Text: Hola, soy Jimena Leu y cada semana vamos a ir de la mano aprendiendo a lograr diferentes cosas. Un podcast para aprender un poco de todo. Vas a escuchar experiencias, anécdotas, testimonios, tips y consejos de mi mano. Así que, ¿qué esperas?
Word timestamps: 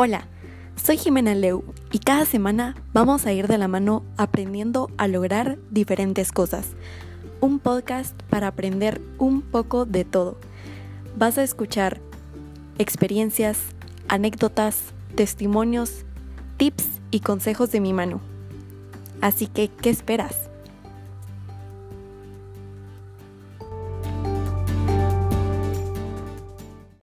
Hola, 0.00 0.28
soy 0.80 0.96
Jimena 0.96 1.34
Leu 1.34 1.64
y 1.90 1.98
cada 1.98 2.24
semana 2.24 2.76
vamos 2.92 3.26
a 3.26 3.32
ir 3.32 3.48
de 3.48 3.58
la 3.58 3.66
mano 3.66 4.04
aprendiendo 4.16 4.92
a 4.96 5.08
lograr 5.08 5.58
diferentes 5.72 6.30
cosas. 6.30 6.68
Un 7.40 7.58
podcast 7.58 8.14
para 8.30 8.46
aprender 8.46 9.00
un 9.18 9.42
poco 9.42 9.86
de 9.86 10.04
todo. 10.04 10.38
Vas 11.16 11.36
a 11.36 11.42
escuchar 11.42 12.00
experiencias, 12.78 13.58
anécdotas, 14.06 14.94
testimonios, 15.16 16.04
tips 16.58 16.86
y 17.10 17.18
consejos 17.18 17.72
de 17.72 17.80
mi 17.80 17.92
mano. 17.92 18.20
Así 19.20 19.48
que, 19.48 19.66
¿qué 19.66 19.90
esperas? 19.90 20.47